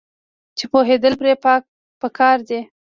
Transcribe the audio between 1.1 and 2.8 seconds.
پرې پکار دي.